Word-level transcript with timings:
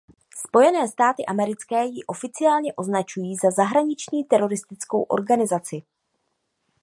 Spojené 0.47 0.87
státy 0.87 1.25
americké 1.25 1.85
ji 1.85 2.03
oficiálně 2.03 2.73
označují 2.73 3.35
za 3.35 3.51
zahraniční 3.51 4.23
teroristickou 4.23 5.01
organizaci. 5.03 5.83